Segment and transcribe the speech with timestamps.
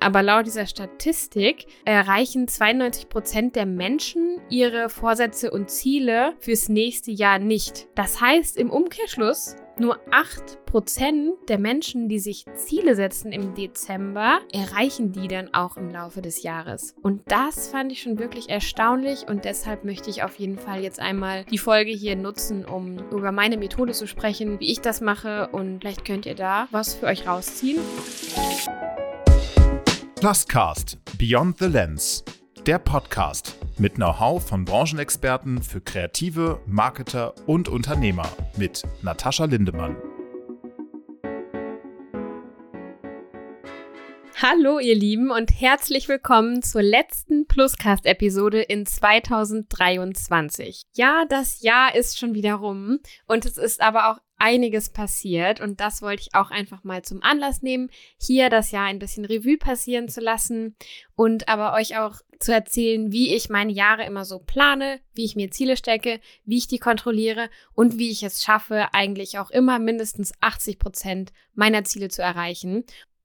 [0.00, 7.10] Aber laut dieser Statistik erreichen 92 Prozent der Menschen ihre Vorsätze und Ziele fürs nächste
[7.10, 7.88] Jahr nicht.
[7.94, 15.12] Das heißt im Umkehrschluss, nur 8% der Menschen, die sich Ziele setzen im Dezember, erreichen
[15.12, 16.96] die dann auch im Laufe des Jahres.
[17.00, 20.98] Und das fand ich schon wirklich erstaunlich und deshalb möchte ich auf jeden Fall jetzt
[20.98, 25.48] einmal die Folge hier nutzen, um über meine Methode zu sprechen, wie ich das mache
[25.52, 27.78] und vielleicht könnt ihr da was für euch rausziehen.
[30.20, 32.24] Pluscast Beyond the Lens,
[32.66, 39.96] der Podcast mit Know-how von Branchenexperten für Kreative, Marketer und Unternehmer mit Natascha Lindemann.
[44.42, 50.82] Hallo ihr Lieben und herzlich willkommen zur letzten Pluscast-Episode in 2023.
[50.96, 52.98] Ja, das Jahr ist schon wieder rum
[53.28, 57.22] und es ist aber auch einiges passiert und das wollte ich auch einfach mal zum
[57.22, 60.76] Anlass nehmen, hier das Jahr ein bisschen Revue passieren zu lassen
[61.16, 65.36] und aber euch auch zu erzählen, wie ich meine Jahre immer so plane, wie ich
[65.36, 69.78] mir Ziele stecke, wie ich die kontrolliere und wie ich es schaffe, eigentlich auch immer
[69.78, 72.84] mindestens 80 Prozent meiner Ziele zu erreichen.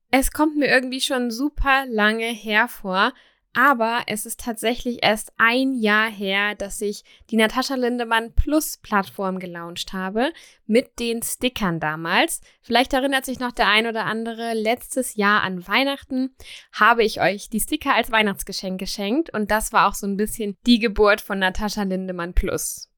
[0.10, 3.14] Es kommt mir irgendwie schon super lange hervor,
[3.54, 9.40] aber es ist tatsächlich erst ein Jahr her, dass ich die Natascha Lindemann Plus Plattform
[9.40, 10.32] gelauncht habe
[10.66, 12.42] mit den Stickern damals.
[12.62, 16.36] Vielleicht erinnert sich noch der ein oder andere, letztes Jahr an Weihnachten
[16.72, 20.58] habe ich euch die Sticker als Weihnachtsgeschenk geschenkt und das war auch so ein bisschen
[20.66, 22.90] die Geburt von Natascha Lindemann Plus.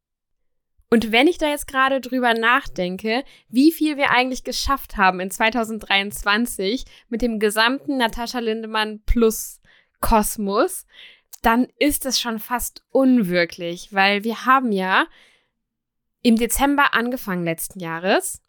[0.89, 5.31] Und wenn ich da jetzt gerade drüber nachdenke, wie viel wir eigentlich geschafft haben in
[5.31, 9.59] 2023 mit dem gesamten Natascha Lindemann Plus
[10.05, 10.85] Kosmos,
[11.41, 15.07] dann ist es schon fast unwirklich, weil wir haben ja
[16.21, 18.43] im Dezember angefangen letzten Jahres,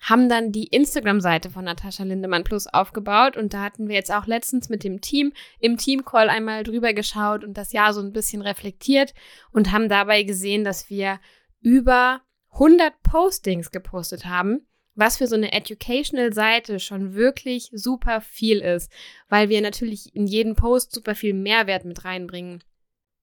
[0.00, 4.26] haben dann die Instagram-Seite von Natascha Lindemann Plus aufgebaut und da hatten wir jetzt auch
[4.26, 8.42] letztens mit dem Team im Team-Call einmal drüber geschaut und das Jahr so ein bisschen
[8.42, 9.14] reflektiert
[9.50, 11.20] und haben dabei gesehen, dass wir
[11.60, 12.20] über
[12.52, 14.67] 100 Postings gepostet haben
[14.98, 18.90] was für so eine Educational-Seite schon wirklich super viel ist,
[19.28, 22.64] weil wir natürlich in jeden Post super viel Mehrwert mit reinbringen.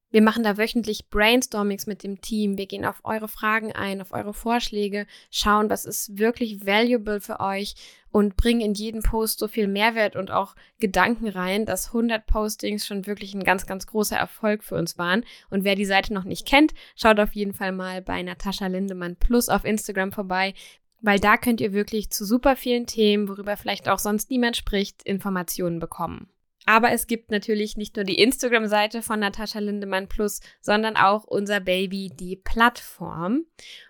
[0.09, 2.57] Wir machen da wöchentlich Brainstormings mit dem Team.
[2.57, 7.41] Wir gehen auf eure Fragen ein, auf eure Vorschläge, schauen, was ist wirklich valuable für
[7.41, 7.75] euch
[8.11, 12.87] und bringen in jeden Post so viel Mehrwert und auch Gedanken rein, dass 100 Postings
[12.87, 15.25] schon wirklich ein ganz, ganz großer Erfolg für uns waren.
[15.49, 19.17] Und wer die Seite noch nicht kennt, schaut auf jeden Fall mal bei Natascha Lindemann
[19.17, 20.53] Plus auf Instagram vorbei
[21.01, 25.03] weil da könnt ihr wirklich zu super vielen Themen, worüber vielleicht auch sonst niemand spricht,
[25.03, 26.29] Informationen bekommen.
[26.65, 31.59] Aber es gibt natürlich nicht nur die Instagram-Seite von Natascha Lindemann Plus, sondern auch unser
[31.59, 33.45] Baby, die Plattform.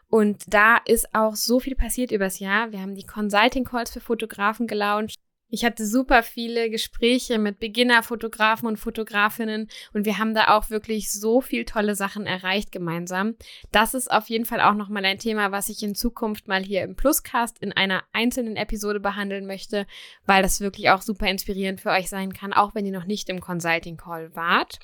[0.10, 2.72] Und da ist auch so viel passiert übers Jahr.
[2.72, 5.16] Wir haben die Consulting Calls für Fotografen gelauncht.
[5.50, 11.12] Ich hatte super viele Gespräche mit Beginnerfotografen und Fotografinnen und wir haben da auch wirklich
[11.12, 13.36] so viel tolle Sachen erreicht gemeinsam.
[13.72, 16.84] Das ist auf jeden Fall auch nochmal ein Thema, was ich in Zukunft mal hier
[16.84, 19.86] im Pluscast in einer einzelnen Episode behandeln möchte,
[20.26, 23.30] weil das wirklich auch super inspirierend für euch sein kann, auch wenn ihr noch nicht
[23.30, 24.80] im Consulting Call wart.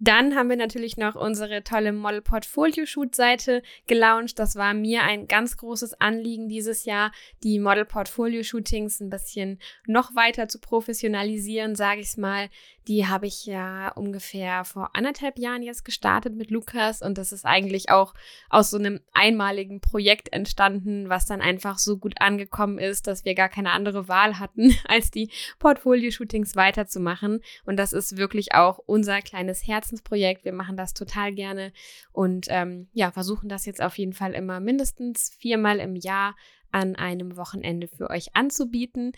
[0.00, 4.38] Dann haben wir natürlich noch unsere tolle Model Portfolio Shoot Seite gelauncht.
[4.38, 7.12] Das war mir ein ganz großes Anliegen dieses Jahr,
[7.44, 12.48] die Model Portfolio Shootings ein bisschen noch weiter zu professionalisieren, sage ich mal.
[12.86, 17.46] Die habe ich ja ungefähr vor anderthalb Jahren jetzt gestartet mit Lukas und das ist
[17.46, 18.12] eigentlich auch
[18.50, 23.34] aus so einem einmaligen Projekt entstanden, was dann einfach so gut angekommen ist, dass wir
[23.34, 25.30] gar keine andere Wahl hatten, als die
[25.60, 27.40] Portfolio-Shootings weiterzumachen.
[27.64, 30.44] Und das ist wirklich auch unser kleines Herzensprojekt.
[30.44, 31.72] Wir machen das total gerne
[32.12, 36.36] und ähm, ja, versuchen das jetzt auf jeden Fall immer mindestens viermal im Jahr
[36.70, 39.12] an einem Wochenende für euch anzubieten.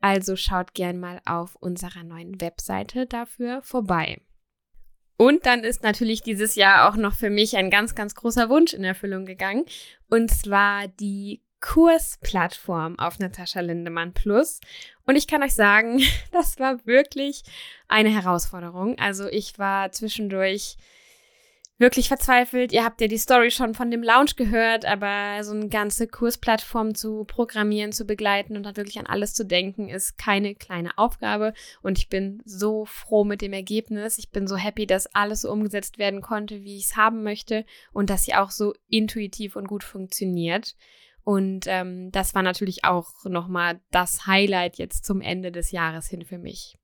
[0.00, 4.20] Also schaut gern mal auf unserer neuen Webseite dafür vorbei.
[5.16, 8.72] Und dann ist natürlich dieses Jahr auch noch für mich ein ganz, ganz großer Wunsch
[8.72, 9.66] in Erfüllung gegangen.
[10.08, 14.60] Und zwar die Kursplattform auf Natascha Lindemann Plus.
[15.04, 16.00] Und ich kann euch sagen,
[16.32, 17.42] das war wirklich
[17.86, 18.98] eine Herausforderung.
[18.98, 20.76] Also ich war zwischendurch
[21.80, 22.72] wirklich verzweifelt.
[22.72, 26.94] Ihr habt ja die Story schon von dem Lounge gehört, aber so eine ganze Kursplattform
[26.94, 31.54] zu programmieren, zu begleiten und dann wirklich an alles zu denken, ist keine kleine Aufgabe.
[31.82, 34.18] Und ich bin so froh mit dem Ergebnis.
[34.18, 37.64] Ich bin so happy, dass alles so umgesetzt werden konnte, wie ich es haben möchte
[37.92, 40.76] und dass sie auch so intuitiv und gut funktioniert.
[41.24, 46.24] Und ähm, das war natürlich auch nochmal das Highlight jetzt zum Ende des Jahres hin
[46.24, 46.76] für mich.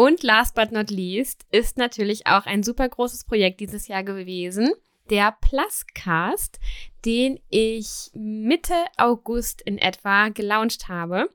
[0.00, 4.70] Und last but not least ist natürlich auch ein super großes Projekt dieses Jahr gewesen,
[5.10, 6.60] der Pluscast,
[7.04, 11.28] den ich Mitte August in etwa gelauncht habe.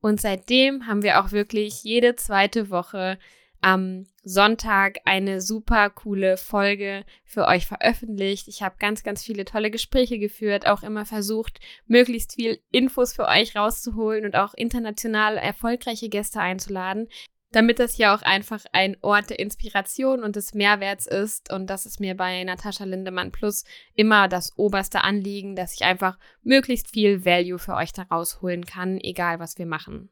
[0.00, 3.20] Und seitdem haben wir auch wirklich jede zweite Woche
[3.60, 8.48] am Sonntag eine super coole Folge für euch veröffentlicht.
[8.48, 13.26] Ich habe ganz, ganz viele tolle Gespräche geführt, auch immer versucht, möglichst viel Infos für
[13.28, 17.08] euch rauszuholen und auch international erfolgreiche Gäste einzuladen,
[17.50, 21.52] damit das ja auch einfach ein Ort der Inspiration und des Mehrwerts ist.
[21.52, 23.64] Und das ist mir bei Natascha Lindemann Plus
[23.94, 28.98] immer das oberste Anliegen, dass ich einfach möglichst viel Value für euch da rausholen kann,
[29.00, 30.10] egal was wir machen.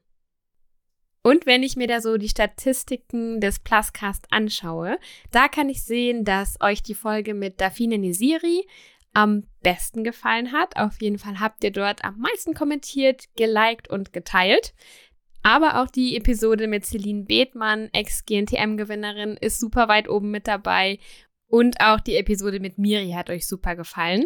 [1.23, 4.97] Und wenn ich mir da so die Statistiken des Pluscast anschaue,
[5.33, 8.65] da kann ich sehen, dass euch die Folge mit Dafine Nisiri
[9.12, 10.77] am besten gefallen hat.
[10.77, 14.73] Auf jeden Fall habt ihr dort am meisten kommentiert, geliked und geteilt.
[15.47, 20.99] Aber auch die Episode mit Celine Bethmann, Ex-GNTM-Gewinnerin, ist super weit oben mit dabei.
[21.47, 24.25] Und auch die Episode mit Miri hat euch super gefallen.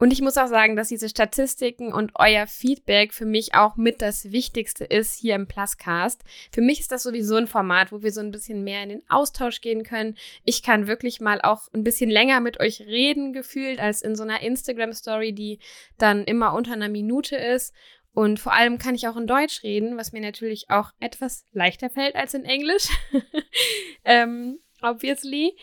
[0.00, 4.00] Und ich muss auch sagen, dass diese Statistiken und euer Feedback für mich auch mit
[4.00, 6.22] das Wichtigste ist hier im Pluscast.
[6.52, 9.02] Für mich ist das sowieso ein Format, wo wir so ein bisschen mehr in den
[9.08, 10.16] Austausch gehen können.
[10.44, 14.22] Ich kann wirklich mal auch ein bisschen länger mit euch reden, gefühlt, als in so
[14.22, 15.58] einer Instagram-Story, die
[15.98, 17.74] dann immer unter einer Minute ist.
[18.18, 21.88] Und vor allem kann ich auch in Deutsch reden, was mir natürlich auch etwas leichter
[21.88, 22.88] fällt als in Englisch.
[24.04, 25.56] ähm, obviously.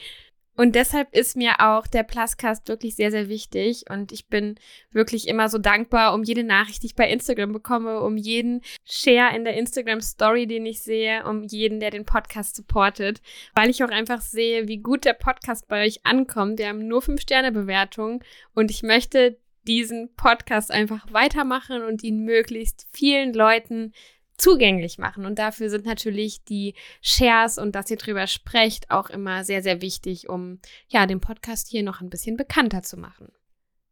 [0.55, 3.83] Und deshalb ist mir auch der Pluscast wirklich sehr, sehr wichtig.
[3.89, 4.55] Und ich bin
[4.91, 9.35] wirklich immer so dankbar um jede Nachricht, die ich bei Instagram bekomme, um jeden Share
[9.35, 13.21] in der Instagram Story, den ich sehe, um jeden, der den Podcast supportet,
[13.53, 16.59] weil ich auch einfach sehe, wie gut der Podcast bei euch ankommt.
[16.59, 18.23] Wir haben nur fünf Sterne Bewertungen
[18.53, 19.37] und ich möchte
[19.67, 23.94] diesen Podcast einfach weitermachen und ihn möglichst vielen Leuten
[24.38, 25.25] zugänglich machen.
[25.25, 29.81] Und dafür sind natürlich die Shares und dass ihr drüber sprecht auch immer sehr, sehr
[29.81, 33.31] wichtig, um ja den Podcast hier noch ein bisschen bekannter zu machen.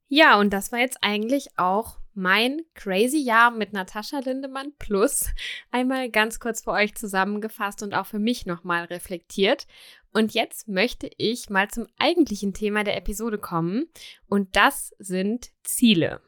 [0.10, 5.30] Ja, und das war jetzt eigentlich auch mein crazy Jahr mit Natascha Lindemann plus
[5.71, 9.68] einmal ganz kurz für euch zusammengefasst und auch für mich nochmal reflektiert.
[10.12, 13.86] Und jetzt möchte ich mal zum eigentlichen Thema der Episode kommen
[14.27, 16.21] und das sind Ziele.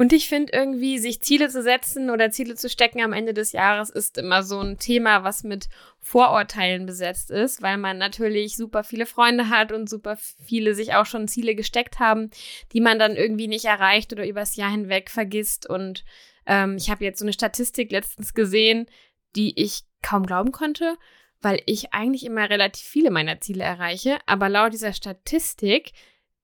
[0.00, 3.50] Und ich finde irgendwie, sich Ziele zu setzen oder Ziele zu stecken am Ende des
[3.50, 5.68] Jahres ist immer so ein Thema, was mit
[5.98, 11.04] Vorurteilen besetzt ist, weil man natürlich super viele Freunde hat und super viele sich auch
[11.04, 12.30] schon Ziele gesteckt haben,
[12.72, 15.68] die man dann irgendwie nicht erreicht oder übers Jahr hinweg vergisst.
[15.68, 16.04] Und
[16.46, 18.86] ähm, ich habe jetzt so eine Statistik letztens gesehen,
[19.34, 20.96] die ich kaum glauben konnte,
[21.40, 24.18] weil ich eigentlich immer relativ viele meiner Ziele erreiche.
[24.26, 25.90] Aber laut dieser Statistik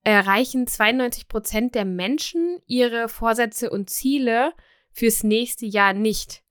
[0.04, 4.52] erreichen 92 Prozent der Menschen ihre Vorsätze und Ziele
[4.92, 6.42] fürs nächste Jahr nicht.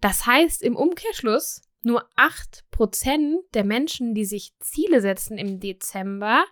[0.00, 6.44] Das heißt im Umkehrschluss, nur 8 Prozent der Menschen, die sich Ziele setzen im Dezember,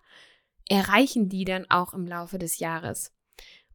[0.69, 3.14] erreichen die dann auch im Laufe des Jahres.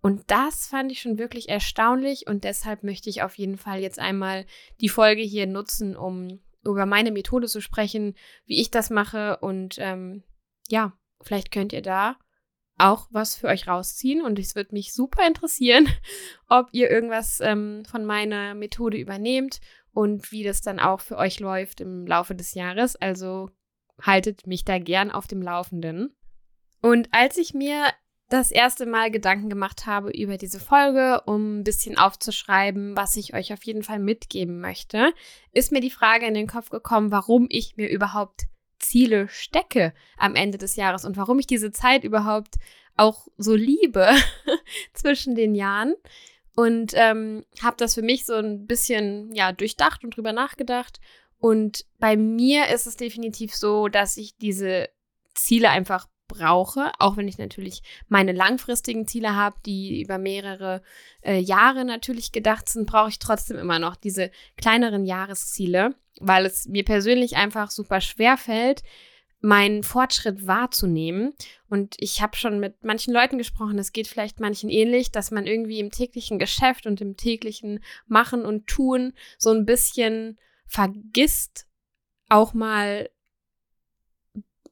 [0.01, 4.00] Und das fand ich schon wirklich erstaunlich und deshalb möchte ich auf jeden Fall jetzt
[4.00, 4.45] einmal
[4.81, 8.15] die Folge hier nutzen, um über meine Methode zu sprechen,
[8.45, 10.24] wie ich das mache und ähm,
[10.69, 12.18] ja, vielleicht könnt ihr da
[12.77, 15.87] auch was für euch rausziehen und es wird mich super interessieren,
[16.49, 19.59] ob ihr irgendwas ähm, von meiner Methode übernehmt
[19.93, 22.95] und wie das dann auch für euch läuft im Laufe des Jahres.
[22.95, 23.49] Also
[24.01, 26.15] haltet mich da gern auf dem Laufenden.
[26.81, 27.85] Und als ich mir
[28.29, 33.35] das erste Mal Gedanken gemacht habe über diese Folge, um ein bisschen aufzuschreiben, was ich
[33.35, 35.13] euch auf jeden Fall mitgeben möchte,
[35.51, 38.48] ist mir die Frage in den Kopf gekommen, warum ich mir überhaupt
[38.83, 42.55] Ziele stecke am Ende des Jahres und warum ich diese Zeit überhaupt
[42.95, 44.07] auch so liebe
[44.93, 45.95] zwischen den Jahren.
[46.55, 50.99] Und ähm, habe das für mich so ein bisschen ja durchdacht und drüber nachgedacht.
[51.39, 54.89] Und bei mir ist es definitiv so, dass ich diese
[55.33, 60.81] Ziele einfach brauche, auch wenn ich natürlich meine langfristigen Ziele habe, die über mehrere
[61.21, 66.67] äh, Jahre natürlich gedacht sind, brauche ich trotzdem immer noch diese kleineren Jahresziele, weil es
[66.67, 68.84] mir persönlich einfach super schwer fällt,
[69.43, 71.34] meinen Fortschritt wahrzunehmen.
[71.67, 75.46] Und ich habe schon mit manchen Leuten gesprochen, es geht vielleicht manchen ähnlich, dass man
[75.46, 81.67] irgendwie im täglichen Geschäft und im täglichen Machen und Tun so ein bisschen vergisst,
[82.29, 83.10] auch mal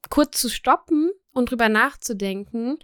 [0.08, 2.78] kurz zu stoppen und drüber nachzudenken,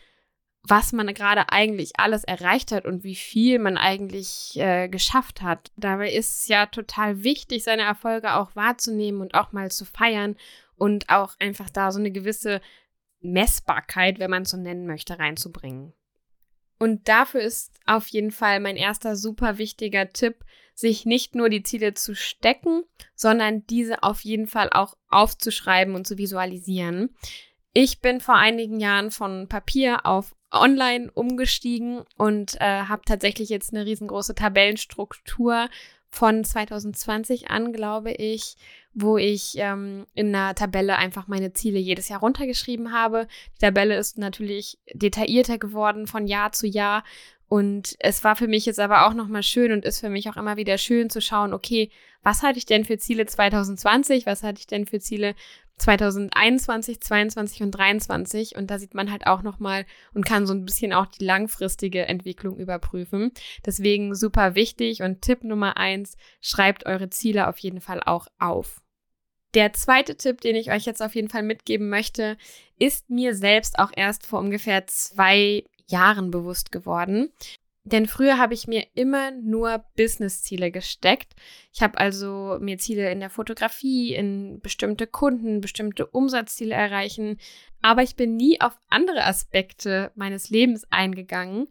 [0.69, 5.71] was man gerade eigentlich alles erreicht hat und wie viel man eigentlich äh, geschafft hat.
[5.77, 10.37] Dabei ist es ja total wichtig, seine Erfolge auch wahrzunehmen und auch mal zu feiern
[10.77, 12.61] und auch einfach da so eine gewisse
[13.21, 15.93] Messbarkeit, wenn man es so nennen möchte, reinzubringen.
[16.79, 20.45] Und dafür ist auf jeden Fall mein erster super wichtiger Tipp,
[20.75, 22.85] sich nicht nur die Ziele zu stecken,
[23.17, 27.17] sondern diese auf jeden Fall auch aufzuschreiben und zu visualisieren.
[27.81, 33.73] Ich bin vor einigen Jahren von Papier auf online umgestiegen und äh, habe tatsächlich jetzt
[33.73, 35.69] eine riesengroße Tabellenstruktur
[36.11, 38.57] von 2020 an, glaube ich,
[38.95, 43.29] wo ich ähm, in einer Tabelle einfach meine Ziele jedes Jahr runtergeschrieben habe.
[43.55, 47.05] Die Tabelle ist natürlich detaillierter geworden von Jahr zu Jahr
[47.49, 50.37] und es war für mich jetzt aber auch nochmal schön und ist für mich auch
[50.37, 51.91] immer wieder schön zu schauen, okay,
[52.23, 54.27] was hatte ich denn für Ziele 2020?
[54.27, 55.35] Was hatte ich denn für Ziele
[55.79, 58.57] 2021, 22 und 23?
[58.57, 62.05] Und da sieht man halt auch nochmal und kann so ein bisschen auch die langfristige
[62.05, 63.33] Entwicklung überprüfen.
[63.65, 68.83] Deswegen super wichtig und Tipp Nummer eins, schreibt eure Ziele auf jeden Fall auch auf.
[69.55, 72.37] Der zweite Tipp, den ich euch jetzt auf jeden Fall mitgeben möchte,
[72.79, 77.33] ist mir selbst auch erst vor ungefähr zwei Jahren bewusst geworden.
[77.85, 81.35] Denn früher habe ich mir immer nur Business-Ziele gesteckt.
[81.73, 87.39] Ich habe also mir Ziele in der Fotografie, in bestimmte Kunden, bestimmte Umsatzziele erreichen.
[87.81, 91.69] Aber ich bin nie auf andere Aspekte meines Lebens eingegangen.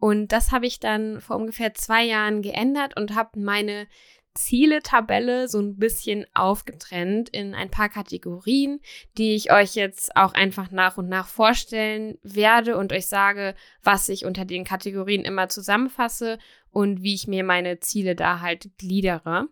[0.00, 3.86] Und das habe ich dann vor ungefähr zwei Jahren geändert und habe meine
[4.34, 8.80] Ziele-Tabelle so ein bisschen aufgetrennt in ein paar Kategorien,
[9.18, 14.08] die ich euch jetzt auch einfach nach und nach vorstellen werde und euch sage, was
[14.08, 16.38] ich unter den Kategorien immer zusammenfasse
[16.70, 19.48] und wie ich mir meine Ziele da halt gliedere.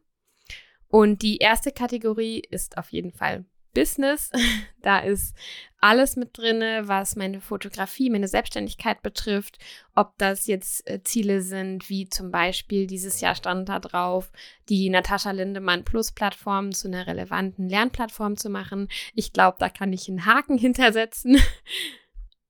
[0.88, 3.44] Und die erste Kategorie ist auf jeden Fall
[3.74, 4.30] Business.
[4.80, 5.34] Da ist
[5.80, 9.58] alles mit drinne, was meine Fotografie, meine Selbstständigkeit betrifft.
[9.94, 14.30] Ob das jetzt äh, Ziele sind, wie zum Beispiel dieses Jahr stand da drauf,
[14.68, 18.88] die Natascha Lindemann Plus Plattform zu einer relevanten Lernplattform zu machen.
[19.14, 21.36] Ich glaube, da kann ich einen Haken hintersetzen.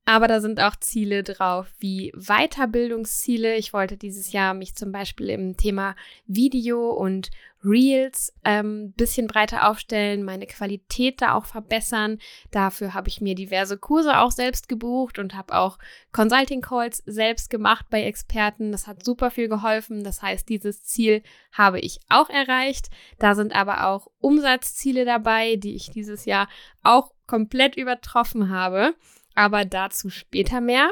[0.09, 3.57] Aber da sind auch Ziele drauf wie Weiterbildungsziele.
[3.57, 5.97] Ich wollte dieses Jahr mich zum Beispiel im Thema
[6.27, 7.31] Video und
[7.65, 12.19] Reels ähm, bisschen breiter aufstellen, meine Qualität da auch verbessern.
[12.51, 15.79] Dafür habe ich mir diverse Kurse auch selbst gebucht und habe auch
[16.13, 18.73] Consulting Calls selbst gemacht bei Experten.
[18.73, 20.05] Das hat super viel geholfen.
[20.05, 21.23] Das heißt, dieses Ziel
[21.53, 22.91] habe ich auch erreicht.
[23.19, 26.49] Da sind aber auch Umsatzziele dabei, die ich dieses Jahr
[26.83, 28.95] auch komplett übertroffen habe
[29.39, 30.91] aber dazu später mehr.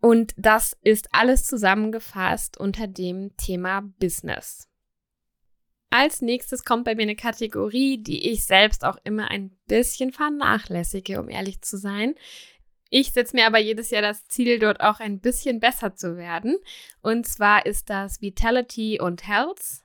[0.00, 4.69] Und das ist alles zusammengefasst unter dem Thema Business.
[5.90, 11.20] Als nächstes kommt bei mir eine Kategorie, die ich selbst auch immer ein bisschen vernachlässige,
[11.20, 12.14] um ehrlich zu sein.
[12.90, 16.56] Ich setze mir aber jedes Jahr das Ziel, dort auch ein bisschen besser zu werden.
[17.02, 19.82] Und zwar ist das Vitality und Health.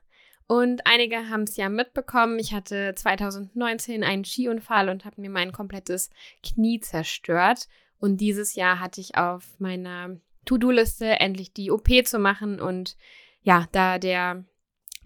[0.48, 2.38] Und einige haben es ja mitbekommen.
[2.38, 6.12] Ich hatte 2019 einen Skiunfall und habe mir mein komplettes
[6.44, 7.68] Knie zerstört.
[8.00, 12.96] Und dieses Jahr hatte ich auf meiner To-Do-Liste endlich die OP zu machen und
[13.42, 14.46] ja, da der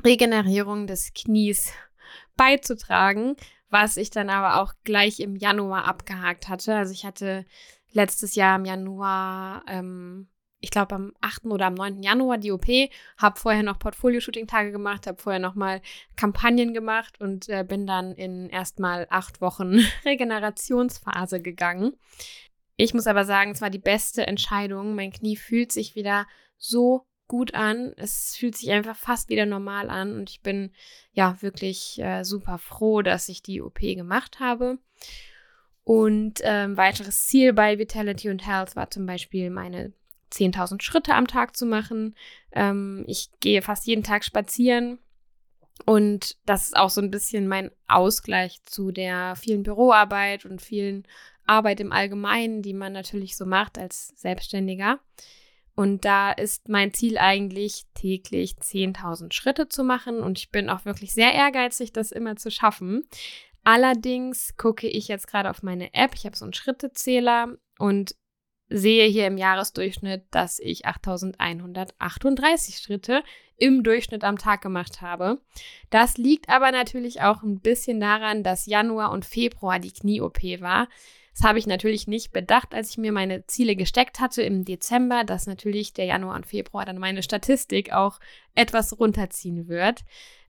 [0.04, 1.72] Regenerierung des Knies
[2.36, 3.36] beizutragen,
[3.70, 6.76] was ich dann aber auch gleich im Januar abgehakt hatte.
[6.76, 7.46] Also ich hatte
[7.92, 10.28] letztes Jahr im Januar ähm,
[10.62, 11.46] ich glaube, am 8.
[11.46, 12.04] oder am 9.
[12.04, 12.68] Januar die OP,
[13.18, 15.82] habe vorher noch Portfolio-Shooting-Tage gemacht, habe vorher noch mal
[16.16, 21.94] Kampagnen gemacht und äh, bin dann in erstmal acht Wochen Regenerationsphase gegangen.
[22.76, 24.96] Ich muss aber sagen, es war die beste Entscheidung.
[24.96, 26.28] Mein Knie fühlt sich wieder
[26.58, 27.94] so gut an.
[27.96, 30.74] Es fühlt sich einfach fast wieder normal an und ich bin
[31.14, 34.80] ja wirklich äh, super froh, dass ich die OP gemacht habe.
[35.86, 39.94] Und ähm, weiteres Ziel bei Vitality und Health war zum Beispiel meine
[40.32, 42.16] 10.000 Schritte am Tag zu machen.
[42.52, 45.00] Ähm, ich gehe fast jeden Tag spazieren.
[45.86, 51.08] Und das ist auch so ein bisschen mein Ausgleich zu der vielen Büroarbeit und vielen
[51.46, 55.00] Arbeit im Allgemeinen, die man natürlich so macht als Selbstständiger.
[55.80, 60.20] Und da ist mein Ziel eigentlich täglich 10.000 Schritte zu machen.
[60.20, 63.08] Und ich bin auch wirklich sehr ehrgeizig, das immer zu schaffen.
[63.64, 66.16] Allerdings gucke ich jetzt gerade auf meine App.
[66.16, 68.14] Ich habe so einen Schrittezähler und
[68.68, 73.24] sehe hier im Jahresdurchschnitt, dass ich 8138 Schritte
[73.56, 75.40] im Durchschnitt am Tag gemacht habe.
[75.92, 80.90] Das liegt aber natürlich auch ein bisschen daran, dass Januar und Februar die Knie-OP war.
[81.40, 85.24] Das habe ich natürlich nicht bedacht, als ich mir meine Ziele gesteckt hatte im Dezember,
[85.24, 88.20] dass natürlich der Januar und Februar dann meine Statistik auch
[88.56, 90.02] etwas runterziehen wird.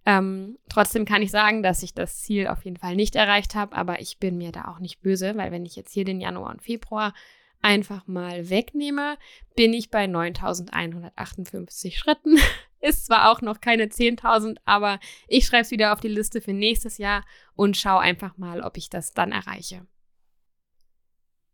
[0.04, 3.76] Ähm, trotzdem kann ich sagen, dass ich das Ziel auf jeden Fall nicht erreicht habe,
[3.76, 6.50] aber ich bin mir da auch nicht böse, weil wenn ich jetzt hier den Januar
[6.50, 7.14] und Februar
[7.62, 9.16] einfach mal wegnehme,
[9.54, 12.36] bin ich bei 9158 Schritten.
[12.80, 16.52] Ist zwar auch noch keine 10.000, aber ich schreibe es wieder auf die Liste für
[16.52, 19.86] nächstes Jahr und schaue einfach mal, ob ich das dann erreiche.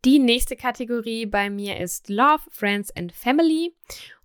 [0.04, 3.74] Die nächste Kategorie bei mir ist Love, Friends and Family.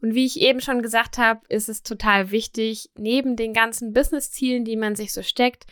[0.01, 4.65] Und wie ich eben schon gesagt habe, ist es total wichtig, neben den ganzen Business-Zielen,
[4.65, 5.65] die man sich so steckt,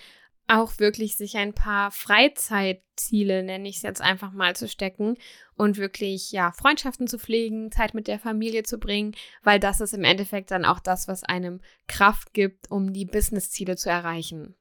[0.50, 5.16] auch wirklich sich ein paar Freizeitziele, nenne ich es jetzt einfach mal, zu stecken
[5.56, 9.94] und wirklich, ja, Freundschaften zu pflegen, Zeit mit der Familie zu bringen, weil das ist
[9.94, 14.56] im Endeffekt dann auch das, was einem Kraft gibt, um die Businessziele zu erreichen.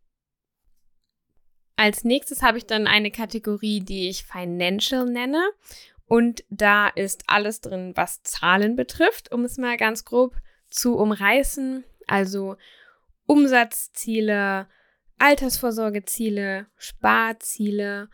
[1.78, 5.48] Als nächstes habe ich dann eine Kategorie, die ich Financial nenne.
[6.06, 10.34] Und da ist alles drin, was Zahlen betrifft, um es mal ganz grob
[10.70, 11.84] zu umreißen.
[12.08, 12.56] Also
[13.26, 14.66] Umsatzziele,
[15.18, 18.08] Altersvorsorgeziele, Sparziele,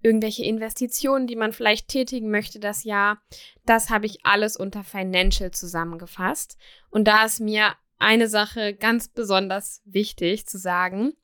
[0.00, 3.20] irgendwelche Investitionen, die man vielleicht tätigen möchte das Jahr.
[3.66, 6.56] Das habe ich alles unter Financial zusammengefasst.
[6.88, 11.14] Und da ist mir eine Sache ganz besonders wichtig zu sagen.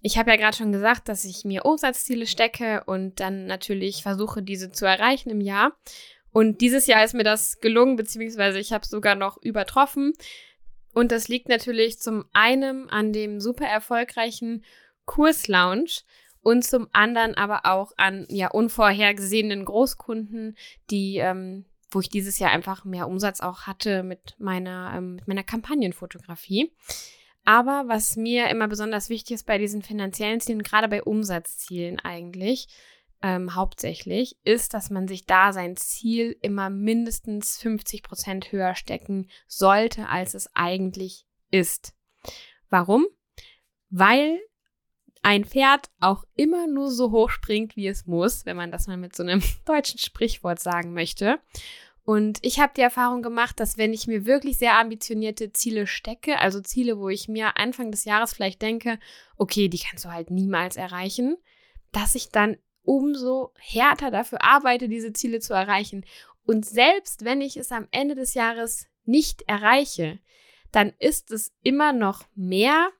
[0.00, 4.42] Ich habe ja gerade schon gesagt, dass ich mir Umsatzziele stecke und dann natürlich versuche,
[4.42, 5.76] diese zu erreichen im Jahr.
[6.32, 10.12] Und dieses Jahr ist mir das gelungen, beziehungsweise ich habe sogar noch übertroffen.
[10.92, 14.64] Und das liegt natürlich zum einen an dem super erfolgreichen
[15.04, 16.02] Kurslounge
[16.40, 20.56] und zum anderen aber auch an ja unvorhergesehenen Großkunden,
[20.90, 21.64] die ähm,
[21.94, 26.72] wo ich dieses Jahr einfach mehr Umsatz auch hatte mit meiner ähm, mit meiner Kampagnenfotografie.
[27.44, 32.68] Aber was mir immer besonders wichtig ist bei diesen finanziellen Zielen, gerade bei Umsatzzielen eigentlich,
[33.22, 39.28] ähm, hauptsächlich, ist, dass man sich da sein Ziel immer mindestens 50 Prozent höher stecken
[39.46, 41.94] sollte, als es eigentlich ist.
[42.70, 43.06] Warum?
[43.90, 44.40] Weil
[45.22, 48.98] ein Pferd auch immer nur so hoch springt, wie es muss, wenn man das mal
[48.98, 51.38] mit so einem deutschen Sprichwort sagen möchte.
[52.04, 56.38] Und ich habe die Erfahrung gemacht, dass wenn ich mir wirklich sehr ambitionierte Ziele stecke,
[56.38, 58.98] also Ziele, wo ich mir Anfang des Jahres vielleicht denke,
[59.38, 61.38] okay, die kannst du halt niemals erreichen,
[61.92, 66.04] dass ich dann umso härter dafür arbeite, diese Ziele zu erreichen.
[66.44, 70.18] Und selbst wenn ich es am Ende des Jahres nicht erreiche,
[70.72, 72.90] dann ist es immer noch mehr,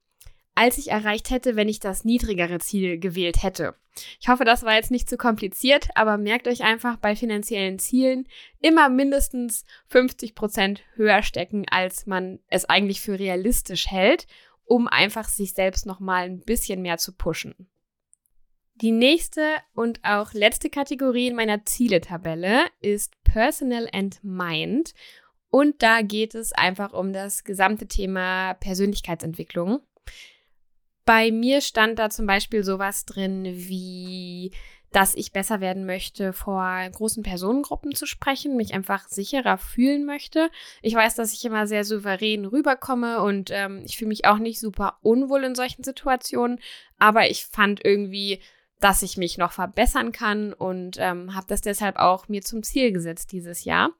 [0.54, 3.74] als ich erreicht hätte, wenn ich das niedrigere Ziel gewählt hätte.
[4.20, 8.26] Ich hoffe, das war jetzt nicht zu kompliziert, aber merkt euch einfach bei finanziellen Zielen
[8.60, 14.26] immer mindestens 50 Prozent höher stecken, als man es eigentlich für realistisch hält,
[14.64, 17.68] um einfach sich selbst nochmal ein bisschen mehr zu pushen.
[18.76, 19.42] Die nächste
[19.74, 24.94] und auch letzte Kategorie in meiner Zieletabelle ist Personal and Mind.
[25.50, 29.80] Und da geht es einfach um das gesamte Thema Persönlichkeitsentwicklung.
[31.04, 34.52] Bei mir stand da zum Beispiel sowas drin wie,
[34.90, 40.50] dass ich besser werden möchte, vor großen Personengruppen zu sprechen, mich einfach sicherer fühlen möchte.
[40.82, 44.60] Ich weiß, dass ich immer sehr souverän rüberkomme und ähm, ich fühle mich auch nicht
[44.60, 46.60] super unwohl in solchen Situationen,
[46.98, 48.40] aber ich fand irgendwie,
[48.80, 52.92] dass ich mich noch verbessern kann und ähm, habe das deshalb auch mir zum Ziel
[52.92, 53.90] gesetzt dieses Jahr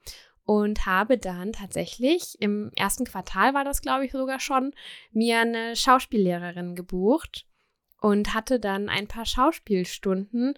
[0.45, 4.73] und habe dann tatsächlich im ersten Quartal war das, glaube ich, sogar schon,
[5.11, 7.47] mir eine Schauspiellehrerin gebucht
[7.99, 10.53] und hatte dann ein paar Schauspielstunden.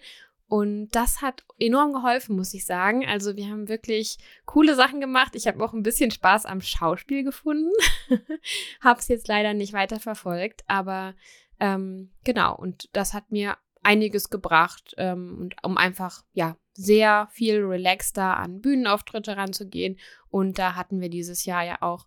[0.46, 3.06] Und das hat enorm geholfen, muss ich sagen.
[3.06, 5.34] Also wir haben wirklich coole Sachen gemacht.
[5.34, 7.72] Ich habe auch ein bisschen Spaß am Schauspiel gefunden.
[8.80, 11.14] habe es jetzt leider nicht weiter verfolgt, aber
[11.60, 12.54] ähm, genau.
[12.56, 18.60] Und das hat mir einiges gebracht, ähm, und um einfach ja sehr viel relaxter an
[18.60, 19.98] Bühnenauftritte ranzugehen.
[20.30, 22.06] Und da hatten wir dieses Jahr ja auch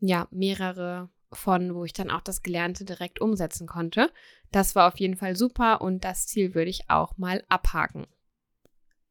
[0.00, 4.10] ja mehrere von, wo ich dann auch das Gelernte direkt umsetzen konnte.
[4.50, 8.06] Das war auf jeden Fall super und das Ziel würde ich auch mal abhaken.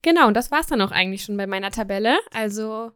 [0.01, 2.17] Genau, und das war es dann auch eigentlich schon bei meiner Tabelle.
[2.33, 2.91] Also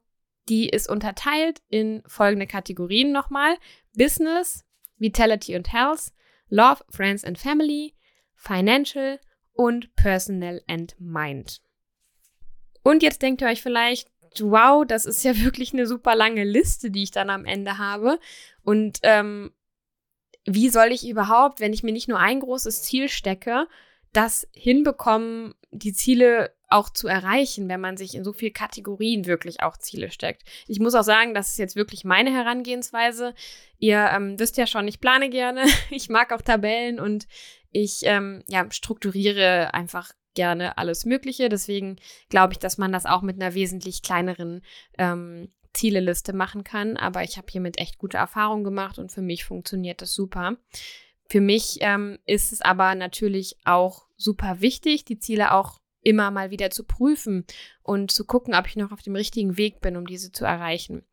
[0.50, 3.56] die ist unterteilt in folgende Kategorien nochmal.
[3.96, 4.66] Business,
[4.98, 6.12] Vitality und Health,
[6.50, 7.96] Love, Friends and Family,
[8.36, 9.20] Financial
[9.54, 11.62] und Personal and Mind.
[12.84, 16.92] Und jetzt denkt ihr euch vielleicht, wow, das ist ja wirklich eine super lange Liste,
[16.92, 18.20] die ich dann am Ende habe.
[18.64, 19.52] Und ähm,
[20.46, 23.68] wie soll ich überhaupt, wenn ich mir nicht nur ein großes Ziel stecke,
[24.14, 29.62] das hinbekommen, die Ziele auch zu erreichen, wenn man sich in so viele Kategorien wirklich
[29.62, 30.44] auch Ziele steckt.
[30.68, 33.34] Ich muss auch sagen, das ist jetzt wirklich meine Herangehensweise.
[33.78, 37.28] Ihr ähm, wisst ja schon, ich plane gerne, ich mag auch Tabellen und
[37.72, 41.50] ich ähm, ja, strukturiere einfach gerne alles Mögliche.
[41.50, 41.98] Deswegen
[42.30, 44.62] glaube ich, dass man das auch mit einer wesentlich kleineren
[44.98, 46.98] ähm, Zieleliste machen kann.
[46.98, 50.58] Aber ich habe hiermit echt gute Erfahrungen gemacht und für mich funktioniert das super.
[51.30, 56.52] Für mich ähm, ist es aber natürlich auch super wichtig, die Ziele auch immer mal
[56.52, 57.46] wieder zu prüfen
[57.84, 61.04] und zu gucken, ob ich noch auf dem richtigen Weg bin, um diese zu erreichen.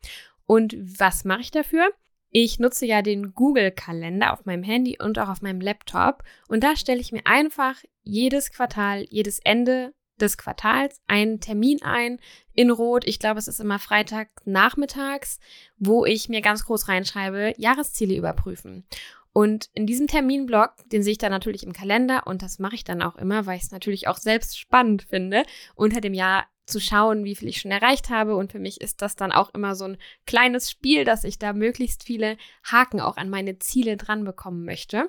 [0.47, 1.93] Und was mache ich dafür?
[2.31, 6.77] Ich nutze ja den Google-Kalender auf meinem Handy und auch auf meinem Laptop und da
[6.77, 7.77] stelle ich mir einfach
[8.09, 12.19] jedes Quartal, jedes Ende des Quartals einen Termin ein
[12.55, 13.07] in Rot.
[13.07, 15.39] Ich glaube, es ist immer Freitag nachmittags,
[15.77, 18.85] wo ich mir ganz groß reinschreibe, Jahresziele überprüfen.
[19.33, 22.83] Und in diesem Terminblock, den sehe ich dann natürlich im Kalender und das mache ich
[22.83, 25.45] dann auch immer, weil ich es natürlich auch selbst spannend finde,
[25.77, 28.37] unter dem Jahr zu schauen, wie viel ich schon erreicht habe.
[28.37, 31.53] Und für mich ist das dann auch immer so ein kleines Spiel, dass ich da
[31.53, 35.09] möglichst viele Haken auch an meine Ziele dran bekommen möchte.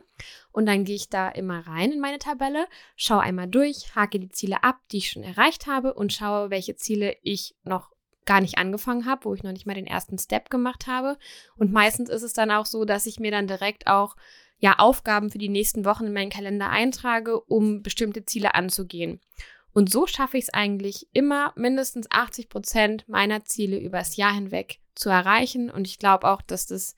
[0.51, 4.29] Und dann gehe ich da immer rein in meine Tabelle, schaue einmal durch, hake die
[4.29, 7.91] Ziele ab, die ich schon erreicht habe und schaue, welche Ziele ich noch
[8.25, 11.17] gar nicht angefangen habe, wo ich noch nicht mal den ersten Step gemacht habe.
[11.57, 14.15] Und meistens ist es dann auch so, dass ich mir dann direkt auch
[14.59, 19.19] ja Aufgaben für die nächsten Wochen in meinen Kalender eintrage, um bestimmte Ziele anzugehen.
[19.79, 24.81] Und so schaffe ich es eigentlich immer, mindestens 80 Prozent meiner Ziele übers Jahr hinweg
[24.93, 25.69] zu erreichen.
[25.69, 26.97] Und ich glaube auch, dass das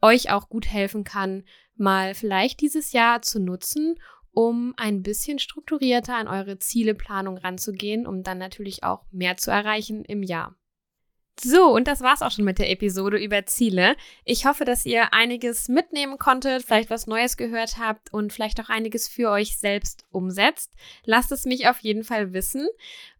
[0.00, 1.42] euch auch gut helfen kann,
[1.74, 3.96] mal vielleicht dieses Jahr zu nutzen,
[4.30, 10.04] um ein bisschen strukturierter an eure Zieleplanung ranzugehen, um dann natürlich auch mehr zu erreichen
[10.04, 10.54] im Jahr.
[11.42, 13.96] So, und das war's auch schon mit der Episode über Ziele.
[14.26, 18.68] Ich hoffe, dass ihr einiges mitnehmen konntet, vielleicht was Neues gehört habt und vielleicht auch
[18.68, 20.70] einiges für euch selbst umsetzt.
[21.04, 22.68] Lasst es mich auf jeden Fall wissen.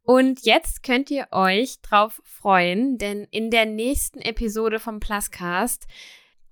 [0.02, 5.86] Und jetzt könnt ihr euch drauf freuen, denn in der nächsten Episode vom Pluscast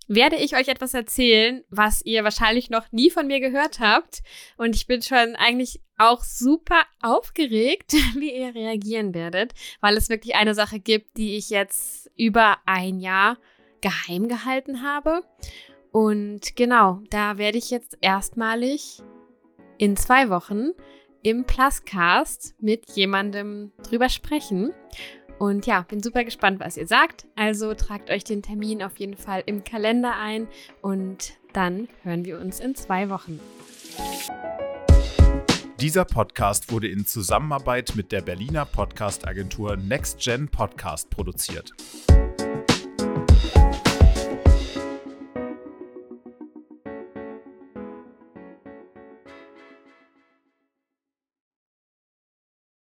[0.09, 4.23] werde ich euch etwas erzählen, was ihr wahrscheinlich noch nie von mir gehört habt.
[4.57, 10.35] Und ich bin schon eigentlich auch super aufgeregt, wie ihr reagieren werdet, weil es wirklich
[10.35, 13.39] eine Sache gibt, die ich jetzt über ein Jahr
[13.81, 15.23] geheim gehalten habe.
[15.93, 19.03] Und genau, da werde ich jetzt erstmalig
[19.79, 20.73] in zwei Wochen
[21.23, 24.73] im Pluscast mit jemandem drüber sprechen.
[25.39, 27.27] Und ja, bin super gespannt, was ihr sagt.
[27.37, 30.49] Also tragt euch den Termin auf jeden Fall im Kalender ein
[30.83, 33.41] und dann hören wir uns in zwei Wochen.
[35.81, 41.73] Dieser Podcast wurde in Zusammenarbeit mit der Berliner Podcast-Agentur NextGen Podcast produziert.